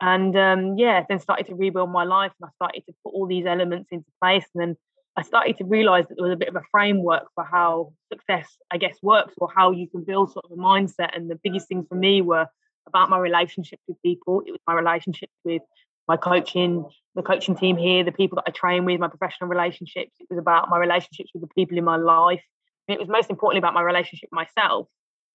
and 0.00 0.36
um, 0.36 0.78
yeah, 0.78 1.04
then 1.08 1.20
started 1.20 1.46
to 1.46 1.54
rebuild 1.54 1.90
my 1.90 2.04
life, 2.04 2.32
and 2.40 2.48
I 2.48 2.52
started 2.54 2.82
to 2.86 2.94
put 3.04 3.14
all 3.14 3.26
these 3.26 3.46
elements 3.46 3.88
into 3.90 4.10
place, 4.20 4.46
and 4.54 4.62
then 4.62 4.76
I 5.18 5.22
started 5.22 5.56
to 5.56 5.64
realize 5.64 6.06
that 6.08 6.14
there 6.14 6.28
was 6.28 6.32
a 6.32 6.36
bit 6.36 6.48
of 6.48 6.54
a 6.54 6.62
framework 6.70 7.24
for 7.34 7.42
how 7.42 7.92
success, 8.12 8.56
I 8.70 8.76
guess, 8.78 8.96
works 9.02 9.34
or 9.38 9.48
how 9.52 9.72
you 9.72 9.88
can 9.88 10.04
build 10.04 10.30
sort 10.32 10.44
of 10.44 10.52
a 10.52 10.54
mindset. 10.54 11.16
And 11.16 11.28
the 11.28 11.40
biggest 11.42 11.66
things 11.66 11.86
for 11.88 11.96
me 11.96 12.22
were 12.22 12.46
about 12.86 13.10
my 13.10 13.18
relationship 13.18 13.80
with 13.88 14.00
people. 14.00 14.42
It 14.46 14.52
was 14.52 14.60
my 14.68 14.74
relationship 14.74 15.28
with 15.44 15.62
my 16.08 16.16
coaching, 16.16 16.86
the 17.14 17.22
coaching 17.22 17.54
team 17.54 17.76
here, 17.76 18.02
the 18.02 18.12
people 18.12 18.36
that 18.36 18.44
I 18.46 18.50
train 18.50 18.84
with, 18.86 18.98
my 18.98 19.08
professional 19.08 19.50
relationships. 19.50 20.12
It 20.18 20.26
was 20.30 20.38
about 20.38 20.70
my 20.70 20.78
relationships 20.78 21.30
with 21.34 21.42
the 21.42 21.54
people 21.54 21.76
in 21.76 21.84
my 21.84 21.96
life. 21.96 22.42
It 22.88 22.98
was 22.98 23.08
most 23.08 23.28
importantly 23.28 23.58
about 23.58 23.74
my 23.74 23.82
relationship 23.82 24.30
with 24.32 24.48
myself. 24.48 24.88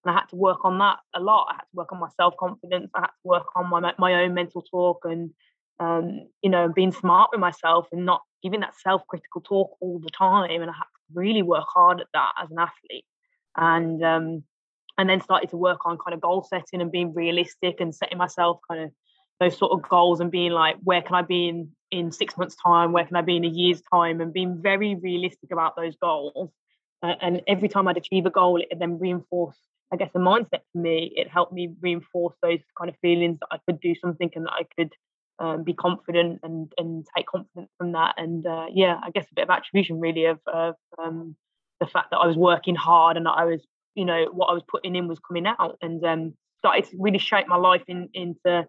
And 0.04 0.14
I 0.14 0.18
had 0.18 0.26
to 0.30 0.36
work 0.36 0.64
on 0.64 0.78
that 0.80 0.98
a 1.14 1.20
lot. 1.20 1.46
I 1.50 1.54
had 1.54 1.62
to 1.62 1.74
work 1.74 1.92
on 1.92 2.00
my 2.00 2.08
self 2.16 2.36
confidence. 2.36 2.90
I 2.94 3.02
had 3.02 3.06
to 3.06 3.12
work 3.22 3.46
on 3.54 3.70
my 3.70 3.94
my 3.98 4.22
own 4.22 4.34
mental 4.34 4.62
talk 4.62 5.02
and 5.04 5.30
um, 5.80 6.28
you 6.42 6.50
know 6.50 6.68
being 6.68 6.92
smart 6.92 7.30
with 7.32 7.40
myself 7.40 7.86
and 7.92 8.04
not 8.04 8.20
giving 8.42 8.60
that 8.60 8.74
self 8.76 9.06
critical 9.06 9.40
talk 9.40 9.76
all 9.80 10.00
the 10.00 10.10
time. 10.10 10.60
And 10.60 10.70
I 10.70 10.74
had 10.74 10.82
to 10.82 11.14
really 11.14 11.42
work 11.42 11.64
hard 11.72 12.00
at 12.00 12.08
that 12.12 12.32
as 12.42 12.50
an 12.50 12.58
athlete. 12.58 13.06
And 13.56 14.04
um, 14.04 14.42
and 14.98 15.08
then 15.08 15.20
started 15.20 15.50
to 15.50 15.56
work 15.56 15.86
on 15.86 15.98
kind 15.98 16.14
of 16.14 16.20
goal 16.20 16.42
setting 16.42 16.80
and 16.80 16.92
being 16.92 17.14
realistic 17.14 17.80
and 17.80 17.94
setting 17.94 18.18
myself 18.18 18.60
kind 18.68 18.82
of 18.82 18.90
those 19.40 19.56
sort 19.56 19.72
of 19.72 19.88
goals 19.88 20.20
and 20.20 20.30
being 20.30 20.52
like, 20.52 20.76
where 20.82 21.02
can 21.02 21.14
I 21.14 21.22
be 21.22 21.48
in 21.48 21.70
in 21.90 22.12
six 22.12 22.36
months' 22.36 22.56
time? 22.56 22.92
Where 22.92 23.04
can 23.04 23.16
I 23.16 23.22
be 23.22 23.36
in 23.36 23.44
a 23.44 23.48
year's 23.48 23.82
time? 23.92 24.20
And 24.20 24.32
being 24.32 24.60
very 24.60 24.94
realistic 24.94 25.50
about 25.52 25.76
those 25.76 25.96
goals. 25.96 26.50
Uh, 27.02 27.14
and 27.20 27.42
every 27.46 27.68
time 27.68 27.86
I'd 27.86 27.96
achieve 27.96 28.26
a 28.26 28.30
goal, 28.30 28.60
it 28.60 28.78
then 28.78 28.98
reinforced, 28.98 29.60
I 29.92 29.96
guess, 29.96 30.10
the 30.12 30.18
mindset 30.18 30.60
for 30.72 30.78
me. 30.78 31.12
It 31.14 31.28
helped 31.28 31.52
me 31.52 31.70
reinforce 31.80 32.34
those 32.42 32.60
kind 32.78 32.88
of 32.88 32.96
feelings 33.02 33.38
that 33.40 33.48
I 33.50 33.58
could 33.66 33.80
do 33.80 33.94
something 33.94 34.30
and 34.34 34.46
that 34.46 34.52
I 34.52 34.66
could 34.76 34.92
um, 35.38 35.64
be 35.64 35.74
confident 35.74 36.40
and 36.42 36.72
and 36.78 37.06
take 37.16 37.26
confidence 37.26 37.70
from 37.78 37.92
that. 37.92 38.14
And 38.16 38.46
uh, 38.46 38.66
yeah, 38.72 38.98
I 39.02 39.10
guess 39.10 39.26
a 39.30 39.34
bit 39.34 39.42
of 39.42 39.50
attribution 39.50 40.00
really 40.00 40.26
of, 40.26 40.38
of 40.46 40.76
um, 40.98 41.36
the 41.80 41.86
fact 41.86 42.10
that 42.10 42.18
I 42.18 42.26
was 42.26 42.36
working 42.36 42.74
hard 42.74 43.16
and 43.16 43.26
that 43.26 43.32
I 43.32 43.44
was, 43.44 43.60
you 43.94 44.04
know, 44.04 44.26
what 44.32 44.46
I 44.46 44.54
was 44.54 44.62
putting 44.66 44.96
in 44.96 45.08
was 45.08 45.18
coming 45.18 45.46
out 45.46 45.76
and 45.82 46.04
um, 46.04 46.34
started 46.58 46.84
to 46.90 46.96
really 46.98 47.18
shape 47.18 47.46
my 47.48 47.56
life 47.56 47.82
in, 47.88 48.08
into 48.14 48.66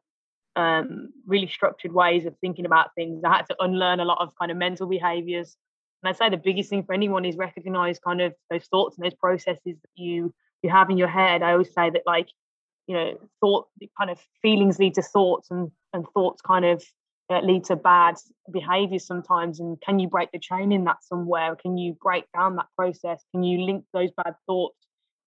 um, 0.55 1.09
really 1.25 1.47
structured 1.47 1.91
ways 1.93 2.25
of 2.25 2.35
thinking 2.39 2.65
about 2.65 2.93
things. 2.95 3.23
I 3.23 3.37
had 3.37 3.47
to 3.47 3.55
unlearn 3.59 3.99
a 3.99 4.05
lot 4.05 4.21
of 4.21 4.33
kind 4.39 4.51
of 4.51 4.57
mental 4.57 4.87
behaviors. 4.87 5.57
And 6.01 6.09
I'd 6.09 6.17
say 6.17 6.29
the 6.29 6.37
biggest 6.37 6.69
thing 6.69 6.83
for 6.83 6.93
anyone 6.93 7.25
is 7.25 7.35
recognize 7.35 7.99
kind 7.99 8.21
of 8.21 8.33
those 8.49 8.65
thoughts 8.65 8.97
and 8.97 9.05
those 9.05 9.15
processes 9.15 9.59
that 9.65 9.89
you 9.95 10.33
you 10.61 10.69
have 10.69 10.89
in 10.89 10.97
your 10.97 11.07
head. 11.07 11.43
I 11.43 11.51
always 11.51 11.73
say 11.73 11.89
that 11.89 12.03
like, 12.05 12.29
you 12.87 12.95
know, 12.95 13.19
thought 13.41 13.67
kind 13.97 14.09
of 14.09 14.19
feelings 14.41 14.79
lead 14.79 14.95
to 14.95 15.01
thoughts 15.01 15.49
and 15.51 15.71
and 15.93 16.05
thoughts 16.13 16.41
kind 16.41 16.65
of 16.65 16.83
uh, 17.29 17.39
lead 17.41 17.63
to 17.65 17.75
bad 17.75 18.15
behaviors 18.51 19.05
sometimes. 19.05 19.59
And 19.59 19.81
can 19.81 19.99
you 19.99 20.07
break 20.07 20.31
the 20.31 20.39
chain 20.39 20.71
in 20.71 20.83
that 20.85 21.03
somewhere? 21.03 21.55
Can 21.55 21.77
you 21.77 21.97
break 22.01 22.25
down 22.35 22.55
that 22.57 22.67
process? 22.77 23.23
Can 23.31 23.43
you 23.43 23.61
link 23.61 23.85
those 23.93 24.11
bad 24.11 24.35
thoughts 24.47 24.77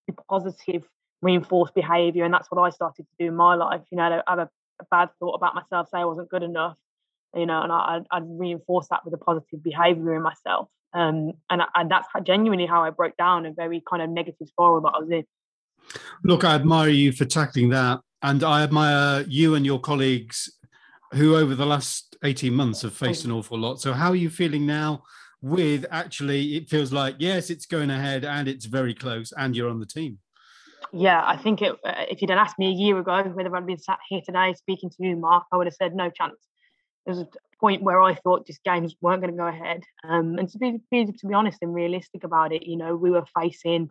to 0.09 0.17
positive 0.29 0.85
reinforced 1.23 1.75
behavior? 1.75 2.25
And 2.25 2.33
that's 2.33 2.51
what 2.51 2.63
I 2.63 2.71
started 2.71 3.03
to 3.03 3.17
do 3.19 3.27
in 3.27 3.35
my 3.37 3.55
life. 3.55 3.83
You 3.91 3.99
know, 3.99 4.23
I 4.27 4.31
have 4.31 4.39
a 4.39 4.51
bad 4.91 5.11
thought 5.19 5.35
about 5.35 5.55
myself, 5.55 5.89
say 5.89 5.99
I 5.99 6.05
wasn't 6.05 6.29
good 6.29 6.43
enough, 6.43 6.77
you 7.35 7.47
know, 7.47 7.63
and 7.63 7.73
I, 7.73 8.01
I'd 8.11 8.25
reinforce 8.27 8.89
that 8.89 9.05
with 9.05 9.15
a 9.15 9.19
positive 9.19 9.63
behavior 9.63 10.15
in 10.15 10.23
myself. 10.23 10.69
Um, 10.95 11.33
and, 11.51 11.63
and 11.75 11.91
that's 11.91 12.09
genuinely 12.25 12.67
how 12.67 12.83
I 12.83 12.91
broke 12.91 13.17
down 13.17 13.47
a 13.47 13.53
very 13.53 13.83
kind 13.89 14.03
of 14.03 14.11
negative 14.11 14.49
spiral 14.49 14.81
that 14.83 14.93
I 14.95 14.99
was 14.99 15.11
in. 15.11 15.25
Look, 16.25 16.45
I 16.45 16.55
admire 16.55 16.89
you 16.89 17.13
for 17.13 17.25
tackling 17.25 17.69
that. 17.71 18.01
And 18.23 18.43
I 18.43 18.63
admire 18.63 19.25
you 19.29 19.55
and 19.55 19.65
your 19.65 19.81
colleagues 19.81 20.51
who, 21.13 21.37
over 21.37 21.55
the 21.55 21.67
last 21.67 22.17
18 22.25 22.53
months, 22.53 22.83
have 22.83 22.93
faced 22.93 23.25
an 23.25 23.31
awful 23.31 23.59
lot. 23.59 23.81
So, 23.81 23.93
how 23.93 24.11
are 24.11 24.17
you 24.17 24.29
feeling 24.29 24.67
now 24.67 25.05
with 25.41 25.87
actually, 25.91 26.57
it 26.57 26.69
feels 26.69 26.93
like, 26.93 27.15
yes, 27.19 27.49
it's 27.49 27.67
going 27.67 27.91
ahead 27.91 28.25
and 28.25 28.49
it's 28.49 28.65
very 28.67 28.93
close 28.93 29.33
and 29.37 29.55
you're 29.55 29.71
on 29.71 29.79
the 29.79 29.87
team? 29.87 30.19
Yeah, 30.93 31.23
I 31.25 31.37
think 31.37 31.63
it, 31.63 31.73
uh, 31.85 32.05
if 32.11 32.21
you'd 32.21 32.31
have 32.31 32.39
asked 32.39 32.59
me 32.59 32.69
a 32.69 32.73
year 32.73 32.99
ago 32.99 33.23
whether 33.23 33.55
I'd 33.55 33.67
been 33.67 33.79
sat 33.79 33.99
here 34.09 34.21
today 34.25 34.55
speaking 34.55 34.91
to 34.91 34.97
you, 35.01 35.17
Mark, 35.17 35.45
I 35.53 35.57
would 35.57 35.67
have 35.67 35.75
said 35.75 35.95
no 35.95 36.11
chance. 36.11 36.37
There's 37.05 37.19
a 37.19 37.29
point 37.61 37.83
where 37.83 38.01
I 38.01 38.15
thought 38.15 38.47
just 38.47 38.63
games 38.65 38.97
weren't 39.01 39.23
going 39.23 39.33
to 39.33 39.39
go 39.39 39.47
ahead. 39.47 39.83
Um, 40.05 40.39
and 40.39 40.49
to 40.49 40.59
be, 40.59 40.79
to 40.93 41.27
be 41.27 41.35
honest 41.35 41.59
and 41.63 41.75
realistic 41.75 42.25
about 42.25 42.53
it, 42.53 42.67
you 42.67 42.77
know, 42.77 42.97
we 42.97 43.11
were 43.11 43.25
facing 43.39 43.91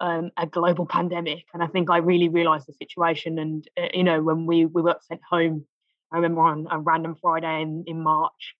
um, 0.00 0.30
a 0.36 0.46
global 0.46 0.86
pandemic. 0.86 1.44
And 1.52 1.62
I 1.62 1.66
think 1.66 1.90
I 1.90 1.98
really 1.98 2.28
realised 2.28 2.66
the 2.66 2.74
situation. 2.74 3.38
And 3.38 3.68
uh, 3.78 3.88
you 3.92 4.04
know, 4.04 4.22
when 4.22 4.46
we 4.46 4.66
we 4.66 4.82
were 4.82 4.96
sent 5.08 5.20
home, 5.28 5.66
I 6.12 6.16
remember 6.16 6.42
on 6.42 6.66
a 6.70 6.78
random 6.78 7.16
Friday 7.20 7.62
in, 7.62 7.84
in 7.86 8.02
March, 8.02 8.54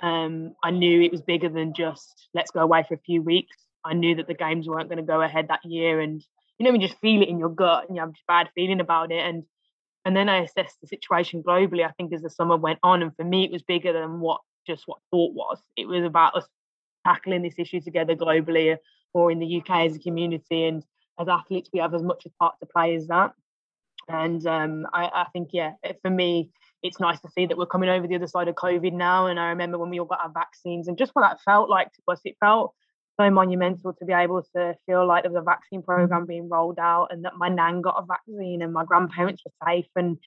um, 0.00 0.54
I 0.62 0.70
knew 0.70 1.02
it 1.02 1.12
was 1.12 1.22
bigger 1.22 1.48
than 1.48 1.74
just 1.74 2.28
let's 2.34 2.50
go 2.50 2.60
away 2.60 2.84
for 2.86 2.94
a 2.94 3.00
few 3.04 3.22
weeks. 3.22 3.56
I 3.84 3.94
knew 3.94 4.14
that 4.16 4.26
the 4.26 4.34
games 4.34 4.66
weren't 4.66 4.88
going 4.88 4.98
to 4.98 5.02
go 5.02 5.20
ahead 5.20 5.48
that 5.48 5.64
year, 5.64 6.00
and 6.00 6.24
you 6.58 6.64
know, 6.64 6.72
you 6.72 6.86
just 6.86 7.00
feel 7.00 7.22
it 7.22 7.28
in 7.28 7.38
your 7.38 7.48
gut, 7.48 7.86
and 7.88 7.96
you 7.96 8.00
have 8.00 8.10
a 8.10 8.14
bad 8.28 8.48
feeling 8.54 8.80
about 8.80 9.10
it. 9.12 9.24
And 9.24 9.44
and 10.04 10.14
then 10.14 10.28
I 10.28 10.42
assessed 10.42 10.80
the 10.80 10.86
situation 10.86 11.42
globally. 11.42 11.84
I 11.84 11.92
think 11.92 12.12
as 12.12 12.22
the 12.22 12.30
summer 12.30 12.56
went 12.56 12.78
on, 12.82 13.02
and 13.02 13.14
for 13.16 13.24
me, 13.24 13.44
it 13.44 13.52
was 13.52 13.62
bigger 13.62 13.92
than 13.92 14.20
what 14.20 14.40
just 14.66 14.84
what 14.86 14.98
thought 15.10 15.34
was. 15.34 15.58
It 15.76 15.86
was 15.86 16.04
about 16.04 16.36
us 16.36 16.46
tackling 17.06 17.42
this 17.42 17.58
issue 17.58 17.80
together 17.80 18.16
globally 18.16 18.76
or 19.12 19.30
in 19.30 19.38
the 19.38 19.58
UK 19.58 19.86
as 19.86 19.96
a 19.96 20.00
community. 20.00 20.64
And 20.64 20.82
as 21.18 21.28
athletes, 21.28 21.70
we 21.72 21.80
have 21.80 21.94
as 21.94 22.02
much 22.02 22.26
a 22.26 22.30
part 22.40 22.54
to 22.60 22.66
play 22.66 22.94
as 22.94 23.06
that. 23.08 23.32
And 24.08 24.46
um, 24.46 24.86
I, 24.92 25.04
I, 25.04 25.26
think, 25.32 25.50
yeah, 25.52 25.72
for 26.02 26.10
me, 26.10 26.50
it's 26.82 27.00
nice 27.00 27.20
to 27.20 27.30
see 27.30 27.46
that 27.46 27.56
we're 27.56 27.66
coming 27.66 27.88
over 27.88 28.06
the 28.06 28.16
other 28.16 28.26
side 28.26 28.48
of 28.48 28.54
COVID 28.56 28.92
now. 28.92 29.26
And 29.26 29.40
I 29.40 29.48
remember 29.48 29.78
when 29.78 29.90
we 29.90 29.98
all 29.98 30.06
got 30.06 30.20
our 30.22 30.32
vaccines 30.32 30.88
and 30.88 30.98
just 30.98 31.12
what 31.14 31.22
that 31.22 31.40
felt 31.40 31.70
like 31.70 31.92
to 31.92 32.02
us, 32.08 32.20
it 32.24 32.36
felt 32.40 32.74
so 33.20 33.30
monumental 33.30 33.92
to 33.92 34.04
be 34.04 34.12
able 34.12 34.42
to 34.56 34.74
feel 34.86 35.06
like 35.06 35.22
there 35.22 35.32
was 35.32 35.40
a 35.40 35.44
vaccine 35.44 35.82
program 35.82 36.26
being 36.26 36.48
rolled 36.48 36.78
out 36.78 37.08
and 37.10 37.24
that 37.24 37.36
my 37.36 37.48
nan 37.48 37.80
got 37.80 38.02
a 38.02 38.06
vaccine 38.06 38.62
and 38.62 38.72
my 38.72 38.84
grandparents 38.84 39.42
were 39.44 39.66
safe. 39.66 39.86
And 39.96 40.18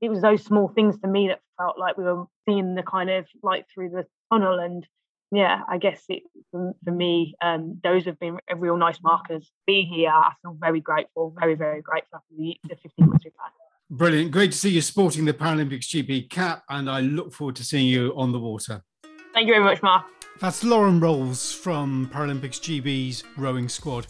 it 0.00 0.08
was 0.08 0.20
those 0.20 0.42
small 0.42 0.68
things 0.68 0.98
to 1.00 1.08
me 1.08 1.28
that 1.28 1.40
felt 1.58 1.78
like 1.78 1.96
we 1.96 2.04
were 2.04 2.24
seeing 2.48 2.74
the 2.74 2.82
kind 2.82 3.10
of 3.10 3.26
light 3.42 3.64
through 3.72 3.90
the 3.90 4.06
tunnel. 4.32 4.58
And 4.58 4.86
yeah, 5.30 5.60
I 5.68 5.78
guess 5.78 6.02
it 6.08 6.22
for, 6.50 6.74
for 6.84 6.90
me, 6.90 7.34
um, 7.42 7.80
those 7.82 8.04
have 8.06 8.18
been 8.18 8.38
real 8.54 8.76
nice 8.76 9.00
markers. 9.02 9.50
Be 9.66 9.82
here, 9.82 10.10
I 10.10 10.32
feel 10.42 10.56
very 10.60 10.80
grateful, 10.80 11.34
very 11.38 11.54
very 11.54 11.80
grateful 11.80 12.18
for 12.28 12.34
the, 12.36 12.56
the 12.64 12.76
15 12.76 13.08
months 13.08 13.24
we've 13.24 13.32
had. 13.40 13.50
Brilliant, 13.96 14.30
great 14.30 14.52
to 14.52 14.58
see 14.58 14.70
you 14.70 14.80
sporting 14.80 15.24
the 15.24 15.34
Paralympics 15.34 15.86
GB 15.86 16.30
cap, 16.30 16.62
and 16.68 16.90
I 16.90 17.00
look 17.00 17.32
forward 17.32 17.56
to 17.56 17.64
seeing 17.64 17.86
you 17.86 18.12
on 18.16 18.32
the 18.32 18.38
water. 18.38 18.82
Thank 19.32 19.46
you 19.46 19.54
very 19.54 19.64
much, 19.64 19.82
Mark. 19.82 20.04
That's 20.42 20.64
Lauren 20.64 20.98
Rowles 20.98 21.52
from 21.52 22.10
Paralympics 22.12 22.58
GB's 22.58 23.22
rowing 23.36 23.68
squad. 23.68 24.08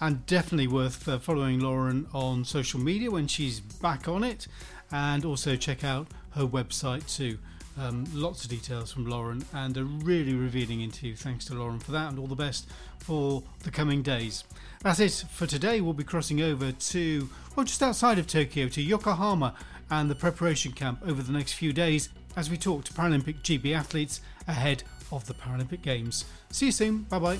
And 0.00 0.24
definitely 0.24 0.66
worth 0.66 1.06
uh, 1.06 1.18
following 1.18 1.60
Lauren 1.60 2.06
on 2.14 2.46
social 2.46 2.80
media 2.80 3.10
when 3.10 3.26
she's 3.26 3.60
back 3.60 4.08
on 4.08 4.24
it, 4.24 4.46
and 4.90 5.26
also 5.26 5.56
check 5.56 5.84
out 5.84 6.06
her 6.30 6.46
website 6.46 7.06
too. 7.14 7.36
Um, 7.78 8.06
lots 8.14 8.44
of 8.44 8.50
details 8.50 8.92
from 8.92 9.04
Lauren 9.04 9.44
and 9.52 9.76
a 9.76 9.84
really 9.84 10.32
revealing 10.32 10.80
interview. 10.80 11.14
Thanks 11.14 11.44
to 11.46 11.54
Lauren 11.54 11.78
for 11.78 11.92
that, 11.92 12.08
and 12.08 12.18
all 12.18 12.28
the 12.28 12.34
best 12.34 12.66
for 12.98 13.42
the 13.62 13.70
coming 13.70 14.00
days. 14.00 14.44
That's 14.80 15.00
it 15.00 15.24
for 15.30 15.46
today. 15.46 15.82
We'll 15.82 15.92
be 15.92 16.02
crossing 16.02 16.40
over 16.40 16.72
to, 16.72 17.28
well, 17.56 17.66
just 17.66 17.82
outside 17.82 18.18
of 18.18 18.26
Tokyo 18.26 18.68
to 18.68 18.80
Yokohama 18.80 19.54
and 19.90 20.10
the 20.10 20.14
preparation 20.14 20.72
camp 20.72 21.02
over 21.06 21.22
the 21.22 21.32
next 21.32 21.52
few 21.52 21.74
days 21.74 22.08
as 22.36 22.48
we 22.48 22.56
talk 22.56 22.84
to 22.84 22.92
Paralympic 22.94 23.42
GB 23.42 23.76
athletes 23.76 24.22
ahead 24.48 24.82
of 25.14 25.26
the 25.26 25.34
Paralympic 25.34 25.82
Games. 25.82 26.24
See 26.50 26.66
you 26.66 26.72
soon. 26.72 27.02
Bye 27.04 27.18
bye. 27.18 27.38